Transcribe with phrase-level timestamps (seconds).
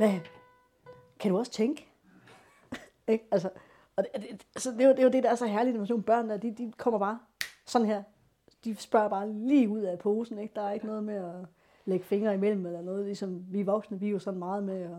[0.00, 0.20] hvad,
[1.18, 1.88] kan du også tænke?
[3.08, 3.24] ikke?
[3.30, 3.50] Altså,
[3.96, 5.76] og det, det, altså, det, er jo, det er jo det, der er så herligt
[5.76, 7.18] med sådan nogle børn, der, de, de kommer bare
[7.66, 8.02] sådan her.
[8.64, 10.54] De spørger bare lige ud af posen, ikke?
[10.54, 11.46] Der er ikke noget med at
[11.84, 13.04] lægge fingre imellem eller noget.
[13.04, 14.96] Ligesom vi voksne, vi er jo sådan meget med at,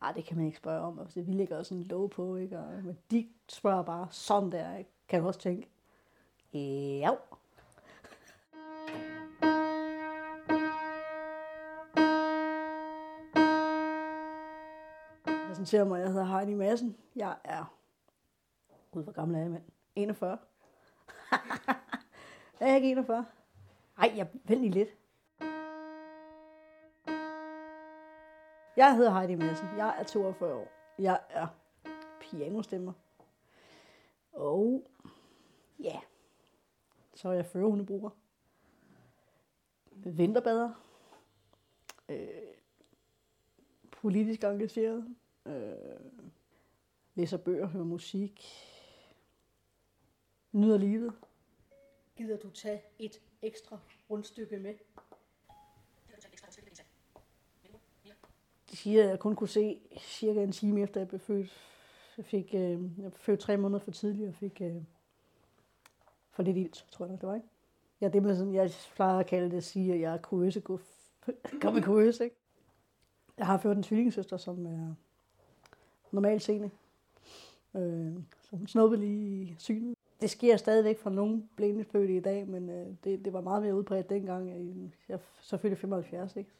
[0.00, 0.98] ah, det kan man ikke spørge om.
[0.98, 2.58] Altså, vi lægger sådan lov på, ikke?
[2.58, 4.90] Og, men de spørger bare sådan der, ikke?
[5.08, 5.68] Kan du også tænke?
[6.54, 7.10] Ja.
[15.58, 16.00] Præsentere mig.
[16.00, 16.96] Jeg hedder Heidi Madsen.
[17.16, 17.74] Jeg er...
[18.90, 19.62] Gud, hvor gammel er jeg, mand?
[19.96, 20.38] 41.
[22.60, 23.26] er jeg ikke 41?
[23.98, 24.88] Ej, jeg er lige lidt.
[28.76, 29.66] Jeg hedder Heidi Madsen.
[29.76, 30.68] Jeg er 42 år.
[30.98, 31.46] Jeg er
[32.20, 32.92] pianostemmer.
[34.32, 34.86] Og
[35.80, 36.00] ja,
[37.14, 38.10] så er jeg førerhundebruger.
[39.92, 40.70] Vinterbader.
[42.08, 42.28] Øh,
[43.90, 45.16] politisk engageret.
[45.48, 46.00] Øh,
[47.14, 48.44] læser bøger, hører musik.
[50.52, 51.12] Nyder livet.
[52.16, 53.78] Gider du tage et ekstra
[54.10, 54.74] rundstykke med?
[58.70, 61.50] De siger, at jeg kun kunne se cirka en time efter, jeg blev født.
[62.16, 64.82] Jeg fik øh, jeg blev født tre måneder for tidligt og fik øh,
[66.30, 67.48] for lidt ilt, tror jeg nok, det var, ikke?
[68.00, 70.60] Ja, det med sådan, jeg plejer at kalde det at sige, at jeg er kurøse,
[71.62, 72.36] kom i kurøse, ikke?
[73.38, 74.94] Jeg har ført en tvillingesøster, som er
[76.12, 76.70] normalt seende.
[77.76, 79.94] Øh, så hun snuppede lige i synet.
[80.20, 83.76] Det sker stadigvæk for nogle blindefødte i dag, men øh, det, det var meget mere
[83.76, 84.50] udbredt dengang.
[85.08, 86.50] Jeg selvfølgelig 75, ikke?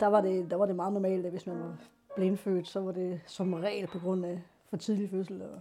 [0.00, 1.76] Der var, det, der var det meget normalt, at hvis man var
[2.16, 5.60] blindfødt, så var det som regel på grund af for tidlig fødsel og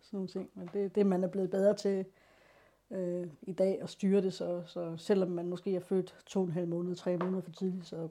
[0.00, 0.50] sådan nogle ting.
[0.54, 2.04] Men det, det man er blevet bedre til
[2.90, 6.46] øh, i dag at styre det, så, så selvom man måske er født to og
[6.46, 8.08] en halv måned, tre måneder for tidligt, så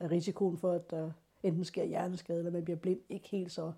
[0.00, 1.10] er risikoen for, at der
[1.42, 3.72] enten sker hjerneskade, eller man bliver blind, ikke helt så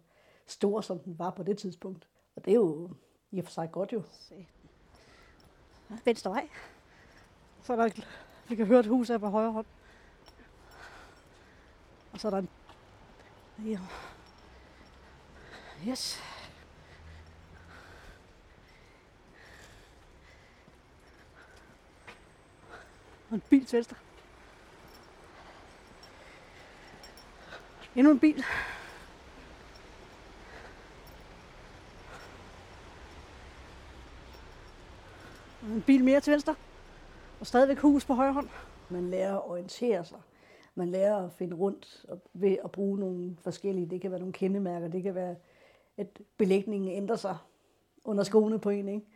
[0.46, 2.08] stor, som den var på det tidspunkt.
[2.36, 2.90] Og det er jo
[3.30, 4.02] i og for sig godt jo.
[6.04, 6.48] Venstre vej.
[7.62, 8.02] Så er der,
[8.48, 9.66] vi kan høre et hus af på højre hånd.
[12.12, 12.48] Og så er der en...
[13.58, 13.78] Ja.
[15.88, 16.22] Yes.
[23.30, 23.96] Og en bil til venstre.
[27.96, 28.44] Endnu en bil.
[35.76, 36.54] En bil mere til venstre.
[37.40, 38.48] Og stadigvæk hus på højre hånd.
[38.90, 40.18] Man lærer at orientere sig.
[40.74, 43.86] Man lærer at finde rundt ved at bruge nogle forskellige.
[43.86, 44.88] Det kan være nogle kendemærker.
[44.88, 45.36] Det kan være,
[45.96, 47.36] at belægningen ændrer sig
[48.04, 48.88] under skoene på en.
[48.88, 49.06] Ikke?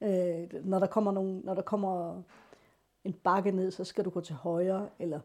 [0.00, 0.06] Mm.
[0.06, 2.22] Øh, når, der kommer nogle, når der kommer
[3.04, 4.88] en bakke ned, så skal du gå til højre.
[4.98, 5.20] Eller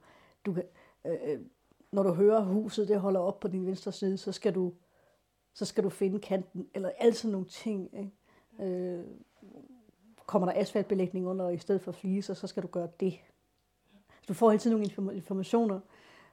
[0.45, 0.63] du kan,
[1.05, 1.39] øh, øh
[1.91, 4.73] når du hører huset, det holder op på din venstre side, så skal du,
[5.53, 6.67] så skal du finde kanten.
[6.73, 7.89] Eller altid nogle ting.
[7.97, 8.73] Ikke?
[8.73, 9.03] Øh,
[10.25, 13.19] kommer der asfaltbelægning under i stedet for fliser, så skal du gøre det.
[14.27, 15.79] Du får hele tiden nogle informationer,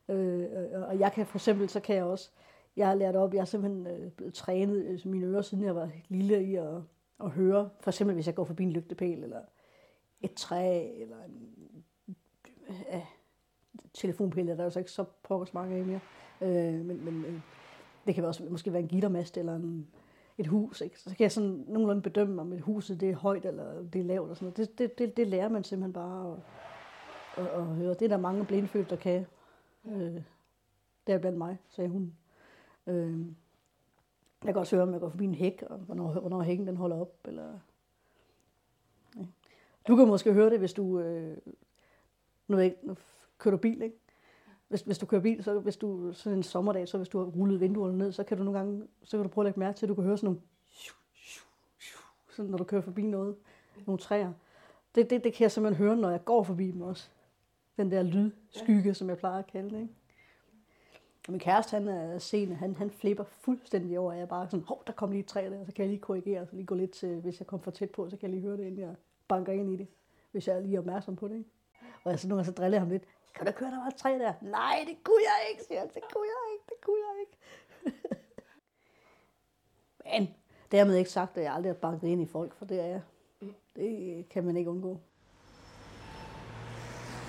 [0.09, 0.47] øh,
[0.89, 2.31] og jeg kan for eksempel, så kan jeg også,
[2.77, 5.77] jeg har lært op, jeg er simpelthen øh, blevet trænet øh, mine ører, siden jeg
[5.77, 6.75] var lille i at,
[7.21, 9.41] at høre, for eksempel hvis jeg går forbi en lygtepæl, eller
[10.21, 11.85] et træ, eller en
[12.69, 13.01] øh,
[13.95, 16.01] telefonpæl, der er jo så ikke så pokkers mange af mere,
[16.41, 17.41] øh, men, men øh,
[18.07, 19.89] det kan også måske være en gittermast, eller en,
[20.41, 21.01] et hus, ikke?
[21.01, 24.05] så kan jeg sådan nogenlunde bedømme, om et huset det er højt eller det er
[24.05, 24.31] lavt.
[24.31, 24.57] Og sådan noget.
[24.57, 26.33] Det, det, det, det lærer man simpelthen bare
[27.37, 27.95] at, at, at høre.
[27.95, 29.27] Det er der mange blindfødte, der kan.
[29.85, 30.23] Øh,
[31.07, 32.15] det er blandt mig, sagde hun.
[32.87, 33.27] Øh,
[34.45, 36.77] jeg kan også høre, om jeg går forbi en hæk, og hvornår, hvornår hækken den
[36.77, 37.15] holder op.
[37.25, 37.59] Eller,
[39.17, 39.25] ja.
[39.89, 41.37] Du kan måske høre det, hvis du, øh,
[42.49, 42.97] nu, ikke, nu
[43.39, 43.97] kører du bil, ikke?
[44.71, 47.27] Hvis, hvis du kører bil, så hvis du sådan en sommerdag, så hvis du har
[47.27, 49.77] rullet vinduerne ned, så kan du nogle gange, så kan du prøve at lægge mærke
[49.79, 50.41] til, at du kan høre sådan nogle,
[52.31, 53.37] sådan når du kører forbi noget,
[53.87, 54.33] nogle træer.
[54.95, 57.09] Det, det, det kan jeg simpelthen høre, når jeg går forbi dem også.
[57.77, 58.93] Den der lydskygge, ja.
[58.93, 59.81] som jeg plejer at kalde det.
[59.81, 59.95] Ikke?
[61.27, 64.65] Og min kæreste, han er sen, han, han flipper fuldstændig over, at jeg bare sådan,
[64.69, 66.75] hov, der kom lige et træ der, så kan jeg lige korrigere, så lige gå
[66.75, 68.79] lidt til, hvis jeg kommer for tæt på, så kan jeg lige høre det, inden
[68.81, 68.95] jeg
[69.29, 69.87] banker ind i det,
[70.31, 71.35] hvis jeg er lige opmærksom på det.
[71.35, 71.51] Ikke?
[72.05, 73.05] Og så nogle gange så driller jeg ham lidt,
[73.35, 74.33] kan du køre, der var træ der?
[74.41, 75.89] Nej, det kunne jeg ikke, siger han.
[75.89, 77.37] Det kunne jeg ikke, det kunne jeg ikke.
[80.05, 80.35] Men
[80.73, 83.03] dermed ikke sagt, at jeg aldrig har banket ind i folk, for det er jeg.
[83.77, 85.01] Det kan man ikke undgå.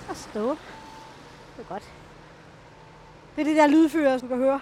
[0.08, 0.48] Og stå.
[1.56, 1.92] Det er godt.
[3.36, 4.60] Det er det der lydfører, som du kan høre.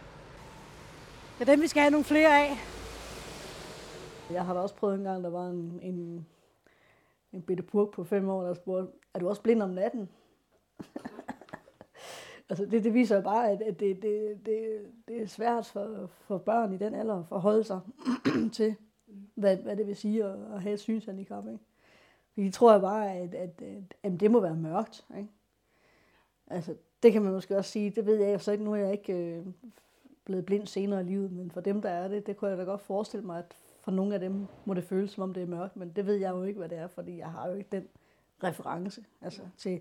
[1.39, 2.57] Det er dem, vi skal have nogle flere af.
[4.31, 6.27] Jeg har da også prøvet en gang, der var en, en,
[7.33, 10.09] en bitte purk på fem år, der spurgte, er du også blind om natten?
[12.51, 16.07] Altså det, det viser jo bare, at, at det, det, det, det er svært for,
[16.07, 17.81] for børn i den alder at forholde sig
[18.53, 18.75] til,
[19.35, 21.47] hvad, hvad det vil sige at, at have et synshandicap.
[21.47, 21.59] Ikke?
[22.33, 25.07] Fordi de tror jo bare, at, at, at, at det må være mørkt.
[25.17, 25.29] Ikke?
[26.47, 28.93] Altså, det kan man måske også sige, det ved jeg så ikke, nu er jeg
[28.93, 29.47] ikke øh,
[30.25, 32.63] blevet blind senere i livet, men for dem, der er det, det kunne jeg da
[32.63, 35.47] godt forestille mig, at for nogle af dem må det føles, som om det er
[35.47, 37.69] mørkt, men det ved jeg jo ikke, hvad det er, fordi jeg har jo ikke
[37.73, 37.89] den
[38.45, 39.81] reference altså, til,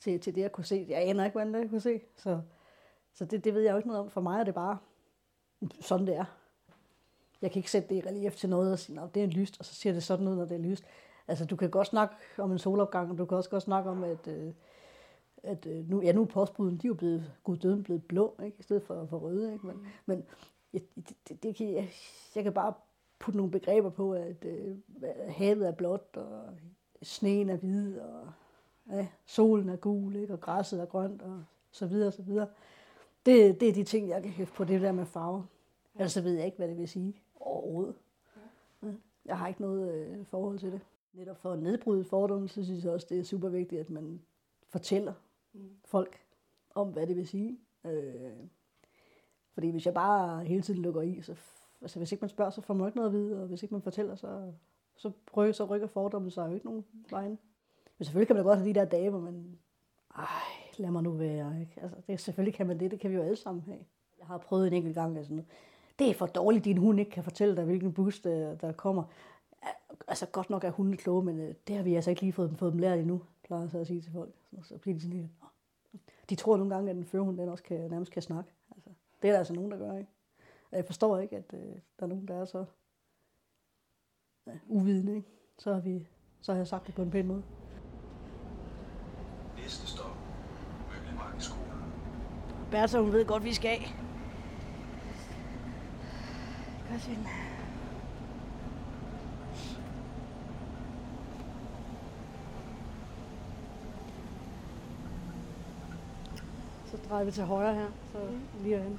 [0.00, 0.86] til, til det, jeg kunne se.
[0.88, 2.40] Jeg aner ikke, hvordan det jeg kunne se, så,
[3.14, 4.10] så det, det ved jeg jo ikke noget om.
[4.10, 4.78] For mig er det bare
[5.80, 6.24] sådan, det er.
[7.42, 9.56] Jeg kan ikke sætte det i relief til noget og sige, at det er lyst,
[9.58, 10.84] og så siger det sådan ud, når det er lyst.
[11.28, 14.04] Altså, du kan godt snakke om en solopgang, og du kan også godt snakke om,
[14.04, 14.52] at, øh,
[15.42, 18.36] at øh, nu, ja, nu er postbuden, de er jo blevet, gud døden blevet blå,
[18.44, 18.56] ikke?
[18.58, 19.52] i stedet for, for røde.
[19.52, 19.66] Ikke?
[19.66, 19.86] Men, mm.
[20.06, 20.24] men
[20.72, 21.88] jeg, det, det, det kan, jeg,
[22.34, 22.74] jeg kan bare
[23.18, 24.76] putte nogle begreber på, at øh,
[25.28, 26.44] havet er blåt, og
[27.02, 28.32] sneen er hvid, og
[28.90, 30.32] ja, solen er gul, ikke?
[30.32, 32.46] og græsset er grønt, og så videre, så videre.
[33.26, 35.42] Det, det er de ting, jeg kan hæfte på, det der med farver.
[35.94, 36.00] Ja.
[36.00, 37.94] Ellers så ved jeg ikke, hvad det vil sige overhovedet.
[38.82, 38.88] Ja.
[39.24, 40.80] Jeg har ikke noget øh, forhold til det.
[41.12, 44.20] Netop for at nedbryde fordomme, så synes jeg også, det er super vigtigt, at man
[44.68, 45.12] fortæller
[45.52, 45.70] mm.
[45.84, 46.20] folk
[46.74, 47.58] om, hvad det vil sige.
[47.84, 48.32] Øh,
[49.52, 51.36] fordi hvis jeg bare hele tiden lukker i, så
[51.80, 53.74] altså, hvis ikke man spørger, så får man ikke noget at vide, og hvis ikke
[53.74, 54.52] man fortæller, så,
[54.96, 57.38] så, rykker, så rykker fordommen sig jo ikke nogen vejen.
[57.98, 59.58] Men selvfølgelig kan man da godt have de der dage, hvor man,
[60.16, 60.24] ej,
[60.78, 61.60] lad mig nu være.
[61.60, 61.72] Ikke?
[61.82, 63.78] Altså, det, selvfølgelig kan man det, det kan vi jo alle sammen have.
[64.18, 65.42] Jeg har prøvet en enkelt gang, altså,
[65.98, 69.04] det er for dårligt, din hund ikke kan fortælle dig, hvilken bus der, der kommer.
[70.08, 72.58] Altså godt nok er hunde kloge, men øh, det har vi altså ikke lige fået,
[72.58, 74.34] fået dem lært endnu, plejer jeg så at sige til folk.
[74.62, 75.30] Så, bliver de sådan lidt,
[76.30, 78.50] de tror nogle gange, at den førhund den også kan, nærmest kan snakke.
[78.74, 78.90] Altså,
[79.22, 80.10] det er der altså nogen, der gør, ikke?
[80.70, 81.60] Og jeg forstår ikke, at øh,
[81.98, 82.64] der er nogen, der er så
[84.46, 85.16] ja, uvidende.
[85.16, 85.28] Ikke?
[85.58, 86.08] Så, har vi,
[86.40, 87.42] så har jeg sagt det på en pæn måde.
[92.70, 93.94] Bertha, hun ved godt, vi skal af.
[96.90, 97.08] Godt,
[106.90, 108.18] Så drejer vi til højre her, så
[108.62, 108.98] lige herhen.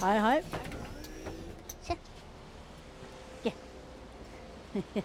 [0.00, 0.44] Hej, hej.
[1.88, 1.94] Ja.
[3.44, 3.50] Ja.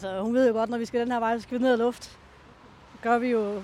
[0.00, 1.72] så hun ved jo godt, når vi skal den her vej, så skal vi ned
[1.72, 2.18] og luft.
[2.92, 3.62] Det gør vi jo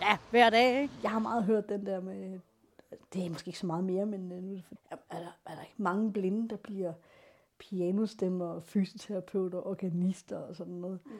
[0.00, 0.82] ja, hver dag.
[0.82, 0.94] Ikke?
[1.02, 2.38] Jeg har meget hørt den der med,
[3.12, 5.62] det er måske ikke så meget mere, men øh, nu er, er, der, er der
[5.62, 6.92] ikke mange blinde, der bliver
[7.58, 10.98] pianostemmer, fysioterapeuter, organister og sådan noget.
[11.04, 11.12] Mm.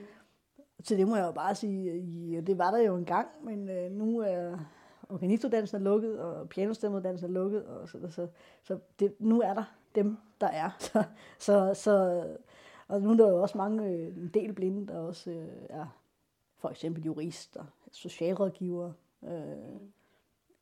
[0.85, 3.91] Så det må jeg jo bare sige, ja, det var der jo engang, men øh,
[3.91, 4.59] nu er
[5.13, 8.29] organistuddannelsen er lukket, og pianostemmeuddannelsen er lukket, og så, så,
[8.63, 9.65] så det, nu er der
[9.95, 10.71] dem, der er.
[10.89, 11.05] Så,
[11.39, 12.25] så, så,
[12.89, 15.87] og nu er der jo også mange, øh, en del blinde, der også øh, er
[16.59, 18.93] for eksempel jurister, socialrådgivere,
[19.25, 19.57] øh,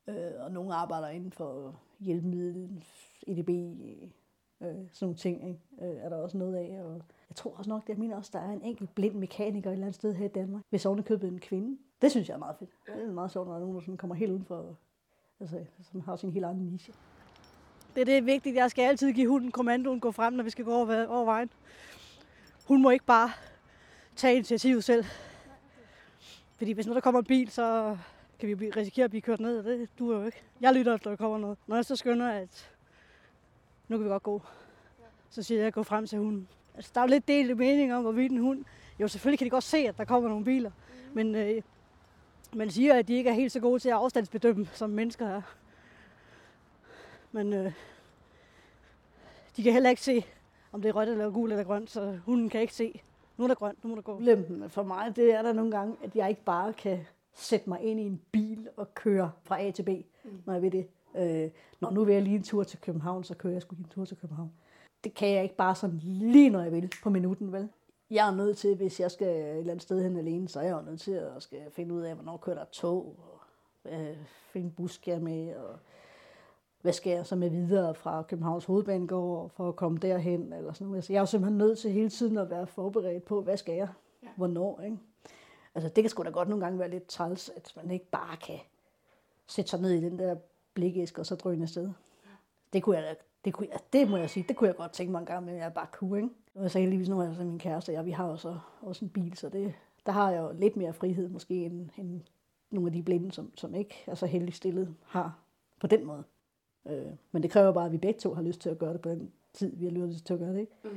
[0.09, 2.85] øh, og nogle arbejder inden for hjælpemiddel,
[3.27, 5.61] EDB, øh, sådan nogle ting, ikke?
[5.83, 6.83] Øh, er der også noget af.
[6.83, 9.71] Og jeg tror også nok, det jeg mener også, der er en enkelt blind mekaniker
[9.71, 11.79] et eller andet sted her i Danmark, hvis købet en kvinde.
[12.03, 12.71] Det synes jeg er meget fedt.
[12.87, 14.77] Det er meget sjovt, når der er nogen, der sådan kommer helt uden for,
[15.41, 16.95] altså, som har sin helt egen niche.
[17.97, 18.57] Det, det er vigtigt.
[18.57, 21.51] Jeg skal altid give hunden kommandoen gå frem, når vi skal gå over, over vejen.
[22.69, 23.31] Hun må ikke bare
[24.17, 25.05] tage initiativet selv.
[26.57, 27.97] Fordi hvis nu der kommer en bil, så
[28.39, 30.43] kan vi risikere at blive kørt ned, og det duer jo ikke.
[30.61, 31.59] Jeg lytter, når der kommer noget.
[31.67, 32.71] Når jeg så skynder, at
[33.89, 34.43] nu kan vi godt gå,
[35.31, 36.49] så siger jeg, at jeg går frem til hunden.
[36.81, 38.65] Altså, der er jo lidt delt mening om, hvorvidt en hund...
[39.01, 41.15] Jo, selvfølgelig kan de godt se, at der kommer nogle biler, mm.
[41.15, 41.63] men øh,
[42.55, 45.43] man siger, at de ikke er helt så gode til at afstandsbedømme, som mennesker er.
[47.33, 47.73] Men øh,
[49.57, 50.25] de kan heller ikke se,
[50.73, 53.03] om det er rødt eller gult eller grønt, så hunden kan ikke se,
[53.37, 54.19] nu er der grønt, nu må der gå.
[54.21, 56.99] Lempen for mig, det er der nogle gange, at jeg ikke bare kan
[57.35, 60.31] sætte mig ind i en bil og køre fra A til B, mm.
[60.47, 60.87] når jeg vil det.
[61.17, 63.85] Øh, når nu vil jeg lige en tur til København, så kører jeg sgu lige
[63.85, 64.53] en tur til København.
[65.05, 67.69] Det kan jeg ikke bare sådan lige, når jeg vil, på minuten, vel?
[68.11, 70.65] jeg er nødt til, hvis jeg skal et eller andet sted hen alene, så er
[70.65, 73.41] jeg nødt til at skal finde ud af, hvornår kører der tog, og
[73.83, 74.15] hvad,
[74.53, 75.79] hvilken bus skal jeg med, og
[76.81, 80.87] hvad skal jeg så med videre fra Københavns Hovedbanegård for at komme derhen, eller sådan
[80.87, 81.11] noget.
[81.11, 83.89] Jeg er jo simpelthen nødt til hele tiden at være forberedt på, hvad skal jeg,
[84.37, 84.99] hvornår, ikke?
[85.75, 88.37] Altså, det kan sgu da godt nogle gange være lidt træls, at man ikke bare
[88.37, 88.59] kan
[89.47, 90.37] sætte sig ned i den der
[90.75, 91.91] blikæske og så drøne afsted.
[92.73, 94.93] Det kunne jeg da det, kunne jeg, det må jeg sige, det kunne jeg godt
[94.93, 96.35] tænke mig en gang, men jeg bare kunne, ikke?
[96.55, 99.11] Og så heldigvis nu er jeg så min kæreste, og vi har også, også en
[99.11, 99.75] bil, så det,
[100.07, 102.21] der har jeg jo lidt mere frihed måske, end, end
[102.71, 105.39] nogle af de blinde, som, som ikke er så heldig stillet, har
[105.81, 106.25] på den måde.
[106.87, 109.01] Øh, men det kræver bare, at vi begge to har lyst til at gøre det
[109.01, 110.61] på den tid, vi har lyst til at gøre det.
[110.61, 110.73] Ikke?
[110.85, 110.91] Mm.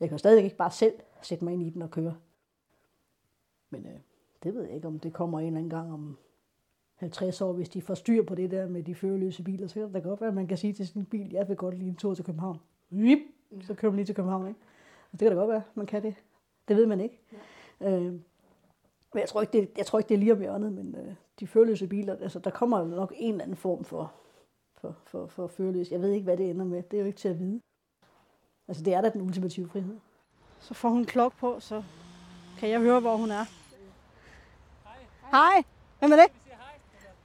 [0.00, 2.16] Jeg kan jo stadig ikke bare selv sætte mig ind i den og køre.
[3.70, 4.00] Men øh,
[4.42, 6.18] det ved jeg ikke, om det kommer en eller anden gang om
[7.02, 9.66] 50 år, hvis de får styr på det der med de førerløse biler.
[9.66, 11.56] Så kan det da godt være, at man kan sige til sin bil, jeg vil
[11.56, 12.60] godt lige en tur til København.
[12.90, 13.18] Vip,
[13.60, 14.48] så kører man lige til København.
[14.48, 14.60] Ikke?
[15.12, 16.14] Og det kan da godt være, man kan det.
[16.68, 17.20] Det ved man ikke.
[17.80, 17.90] Ja.
[17.90, 18.12] Øh,
[19.12, 21.14] men jeg tror ikke, det, jeg tror ikke, det er lige om hjørnet, men øh,
[21.40, 24.12] de førerløse biler, altså der kommer nok en eller anden form for,
[24.74, 25.90] for, for, for førerløs.
[25.90, 26.82] Jeg ved ikke, hvad det ender med.
[26.82, 27.60] Det er jo ikke til at vide.
[28.68, 29.96] Altså det er da den ultimative frihed.
[30.60, 31.82] Så får hun en klok på, så
[32.58, 33.44] kan jeg høre, hvor hun er.
[34.84, 35.06] Hej.
[35.30, 35.62] Hej.
[35.98, 36.41] Hvem er det?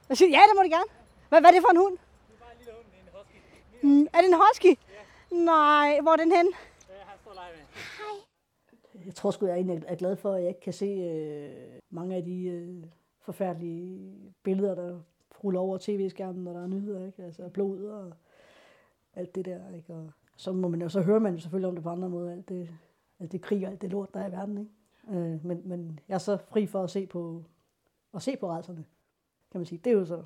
[0.08, 0.90] Hvad siger Ja, det må du gerne.
[1.28, 1.96] Hvad, hvad er det for en hund?
[1.96, 3.38] Det er bare en lille hund, en husky.
[3.86, 4.72] Mm, er det en husky?
[4.94, 5.36] Ja.
[5.44, 6.46] Nej, hvor er den hen?
[6.88, 7.52] Ja, han står lege
[7.98, 9.04] Hej.
[9.06, 12.16] Jeg tror sgu, jeg egentlig er glad for, at jeg ikke kan se øh, mange
[12.16, 12.84] af de øh,
[13.20, 14.12] forfærdelige
[14.42, 15.00] billeder, der
[15.44, 17.22] ruller over tv-skærmen, når der er nyheder, ikke?
[17.24, 18.12] Altså blod og
[19.14, 19.94] alt det der, ikke?
[19.94, 22.32] Og så må man jo, så hører man jo selvfølgelig om det på andre måder,
[22.32, 22.68] alt det,
[23.20, 25.18] alt det krig og alt det lort, der er i verden, ikke?
[25.18, 27.44] Øh, men, men jeg er så fri for at se på,
[28.14, 28.84] at se på rejserne,
[29.52, 29.80] kan man sige.
[29.84, 30.22] Det er jo så,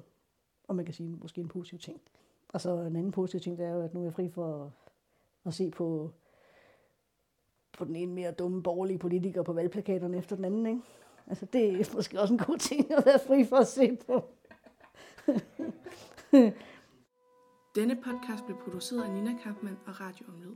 [0.69, 2.00] og man kan sige, måske en positiv ting.
[2.49, 4.64] Og så en anden positiv ting, det er jo, at nu er jeg fri for
[4.64, 4.71] at,
[5.45, 6.11] at se på,
[7.79, 10.83] på den ene mere dumme borgerlige politiker på valgplakaterne efter den anden, ikke?
[11.26, 14.25] Altså, det er måske også en god ting at være fri for at se på.
[17.75, 20.55] Denne podcast blev produceret af Nina Kampmann og Radio Omlyd.